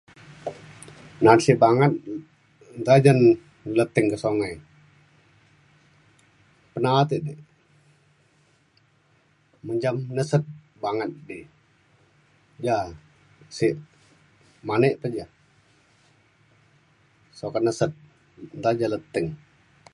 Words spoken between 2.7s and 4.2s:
nta ja leting ka